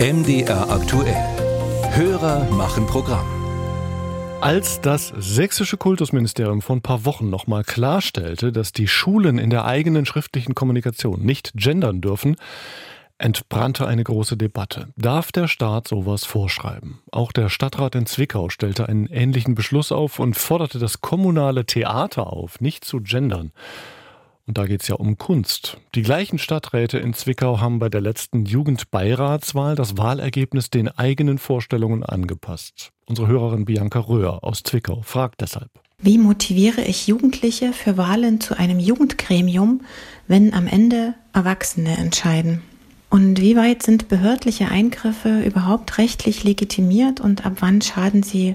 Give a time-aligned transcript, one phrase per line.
[0.00, 1.14] MDR aktuell.
[1.90, 3.26] Hörer machen Programm.
[4.40, 9.66] Als das sächsische Kultusministerium vor ein paar Wochen nochmal klarstellte, dass die Schulen in der
[9.66, 12.36] eigenen schriftlichen Kommunikation nicht gendern dürfen,
[13.18, 14.88] entbrannte eine große Debatte.
[14.96, 17.00] Darf der Staat sowas vorschreiben?
[17.12, 22.32] Auch der Stadtrat in Zwickau stellte einen ähnlichen Beschluss auf und forderte das kommunale Theater
[22.32, 23.52] auf, nicht zu gendern.
[24.46, 25.76] Und da geht es ja um Kunst.
[25.94, 32.02] Die gleichen Stadträte in Zwickau haben bei der letzten Jugendbeiratswahl das Wahlergebnis den eigenen Vorstellungen
[32.02, 32.90] angepasst.
[33.06, 35.70] Unsere Hörerin Bianca Röhr aus Zwickau fragt deshalb.
[35.98, 39.82] Wie motiviere ich Jugendliche für Wahlen zu einem Jugendgremium,
[40.26, 42.62] wenn am Ende Erwachsene entscheiden?
[43.10, 48.54] Und wie weit sind behördliche Eingriffe überhaupt rechtlich legitimiert und ab wann schaden sie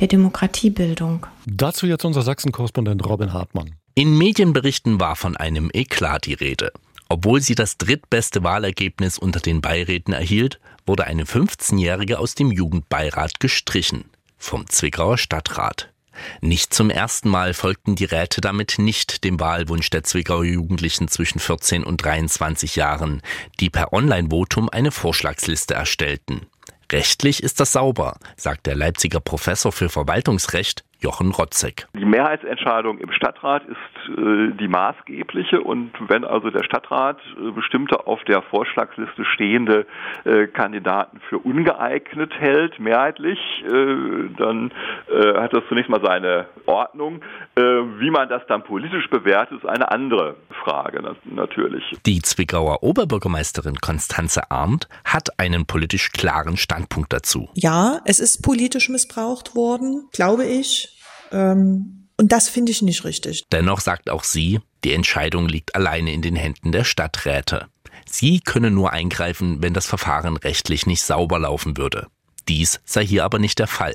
[0.00, 1.26] der Demokratiebildung?
[1.46, 3.70] Dazu jetzt unser Sachsen-Korrespondent Robin Hartmann.
[3.94, 6.72] In Medienberichten war von einem Eklat die Rede.
[7.10, 13.38] Obwohl sie das drittbeste Wahlergebnis unter den Beiräten erhielt, wurde eine 15-Jährige aus dem Jugendbeirat
[13.38, 14.06] gestrichen.
[14.38, 15.92] Vom Zwickauer Stadtrat.
[16.40, 21.38] Nicht zum ersten Mal folgten die Räte damit nicht dem Wahlwunsch der Zwickauer Jugendlichen zwischen
[21.38, 23.20] 14 und 23 Jahren,
[23.60, 26.46] die per Online-Votum eine Vorschlagsliste erstellten.
[26.90, 31.86] Rechtlich ist das sauber, sagt der Leipziger Professor für Verwaltungsrecht Jochen Rotzek.
[31.94, 38.06] Die Mehrheitsentscheidung im Stadtrat ist äh, die maßgebliche und wenn also der Stadtrat äh, bestimmte
[38.06, 39.86] auf der Vorschlagsliste stehende
[40.24, 44.72] äh, Kandidaten für ungeeignet hält, mehrheitlich, äh, dann
[45.10, 47.22] äh, hat das zunächst mal seine Ordnung.
[47.56, 51.82] Äh, wie man das dann politisch bewertet, ist eine andere Frage natürlich.
[52.06, 57.48] Die Zwickauer Oberbürgermeisterin Konstanze Arndt hat einen politisch klaren Standpunkt dazu.
[57.54, 60.91] Ja, es ist politisch missbraucht worden, glaube ich.
[61.32, 63.44] Ähm, und das finde ich nicht richtig.
[63.50, 67.66] Dennoch sagt auch sie, die Entscheidung liegt alleine in den Händen der Stadträte.
[68.06, 72.08] Sie können nur eingreifen, wenn das Verfahren rechtlich nicht sauber laufen würde.
[72.48, 73.94] Dies sei hier aber nicht der Fall.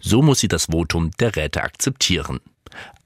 [0.00, 2.40] So muss sie das Votum der Räte akzeptieren.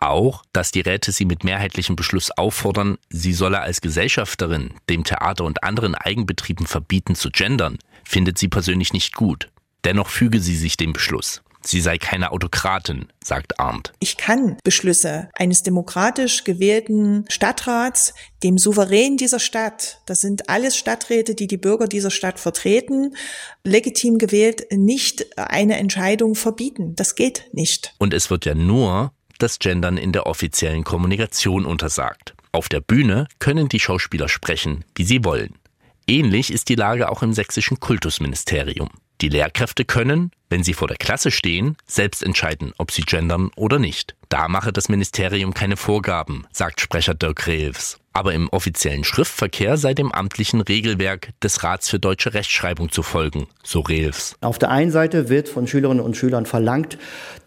[0.00, 5.44] Auch, dass die Räte sie mit mehrheitlichem Beschluss auffordern, sie solle als Gesellschafterin dem Theater
[5.44, 9.50] und anderen Eigenbetrieben verbieten zu gendern, findet sie persönlich nicht gut.
[9.84, 11.42] Dennoch füge sie sich dem Beschluss.
[11.64, 13.92] Sie sei keine Autokratin, sagt Arndt.
[14.00, 21.34] Ich kann Beschlüsse eines demokratisch gewählten Stadtrats, dem Souverän dieser Stadt, das sind alles Stadträte,
[21.34, 23.16] die die Bürger dieser Stadt vertreten,
[23.64, 26.94] legitim gewählt, nicht eine Entscheidung verbieten.
[26.96, 27.94] Das geht nicht.
[27.98, 32.34] Und es wird ja nur das Gendern in der offiziellen Kommunikation untersagt.
[32.52, 35.54] Auf der Bühne können die Schauspieler sprechen, wie sie wollen.
[36.06, 38.90] Ähnlich ist die Lage auch im sächsischen Kultusministerium.
[39.22, 43.78] Die Lehrkräfte können, wenn sie vor der Klasse stehen, selbst entscheiden, ob sie gendern oder
[43.78, 44.16] nicht.
[44.28, 48.01] Da mache das Ministerium keine Vorgaben, sagt Sprecher Dirk Reeves.
[48.12, 53.46] Aber im offiziellen Schriftverkehr sei dem amtlichen Regelwerk des Rats für deutsche Rechtschreibung zu folgen,
[53.62, 54.36] so Reeves.
[54.40, 56.98] Auf der einen Seite wird von Schülerinnen und Schülern verlangt,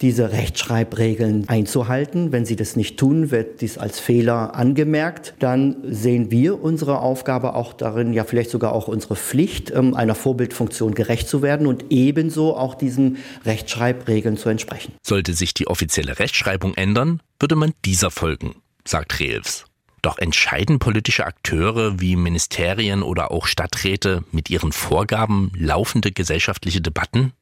[0.00, 2.32] diese Rechtschreibregeln einzuhalten.
[2.32, 5.34] Wenn sie das nicht tun, wird dies als Fehler angemerkt.
[5.38, 10.14] Dann sehen wir unsere Aufgabe auch darin, ja vielleicht sogar auch unsere Pflicht, ähm, einer
[10.14, 14.94] Vorbildfunktion gerecht zu werden und ebenso auch diesen Rechtschreibregeln zu entsprechen.
[15.02, 19.66] Sollte sich die offizielle Rechtschreibung ändern, würde man dieser folgen, sagt Reeves.
[20.04, 27.32] Doch entscheiden politische Akteure wie Ministerien oder auch Stadträte mit ihren Vorgaben laufende gesellschaftliche Debatten?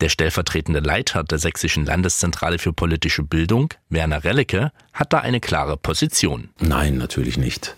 [0.00, 5.76] Der stellvertretende Leiter der Sächsischen Landeszentrale für politische Bildung, Werner Rellecke, hat da eine klare
[5.76, 6.50] Position.
[6.58, 7.76] Nein, natürlich nicht.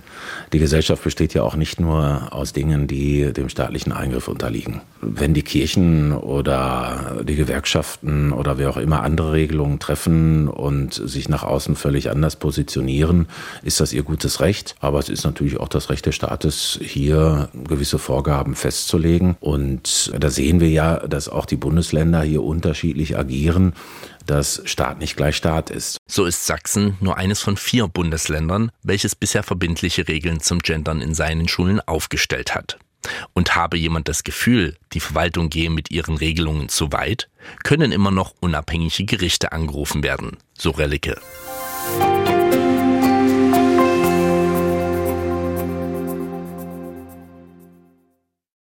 [0.52, 4.80] Die Gesellschaft besteht ja auch nicht nur aus Dingen, die dem staatlichen Eingriff unterliegen.
[5.00, 11.28] Wenn die Kirchen oder die Gewerkschaften oder wer auch immer andere Regelungen treffen und sich
[11.28, 13.26] nach außen völlig anders positionieren,
[13.62, 14.74] ist das ihr gutes Recht.
[14.80, 19.36] Aber es ist natürlich auch das Recht des Staates, hier gewisse Vorgaben festzulegen.
[19.40, 23.74] Und da sehen wir ja, dass auch die Bundesländer hier unterschiedlich agieren
[24.26, 25.98] dass Staat nicht gleich Staat ist.
[26.06, 31.14] So ist Sachsen nur eines von vier Bundesländern, welches bisher verbindliche Regeln zum Gendern in
[31.14, 32.78] seinen Schulen aufgestellt hat.
[33.34, 37.28] Und habe jemand das Gefühl, die Verwaltung gehe mit ihren Regelungen zu weit,
[37.62, 41.20] können immer noch unabhängige Gerichte angerufen werden, so Relicke.